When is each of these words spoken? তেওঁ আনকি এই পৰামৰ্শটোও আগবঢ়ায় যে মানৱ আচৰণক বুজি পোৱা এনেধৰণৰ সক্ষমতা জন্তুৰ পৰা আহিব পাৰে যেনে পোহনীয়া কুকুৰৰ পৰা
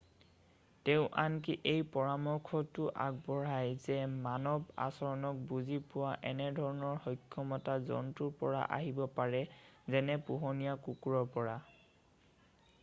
তেওঁ 0.87 1.01
আনকি 1.23 1.55
এই 1.71 1.81
পৰামৰ্শটোও 1.95 2.85
আগবঢ়ায় 3.03 3.75
যে 3.83 3.97
মানৱ 4.23 4.63
আচৰণক 4.85 5.43
বুজি 5.51 5.77
পোৱা 5.91 6.13
এনেধৰণৰ 6.31 6.97
সক্ষমতা 7.03 7.75
জন্তুৰ 7.91 8.31
পৰা 8.41 8.61
আহিব 8.79 9.03
পাৰে 9.19 9.43
যেনে 9.97 10.17
পোহনীয়া 10.31 10.73
কুকুৰৰ 10.89 11.29
পৰা 11.37 11.55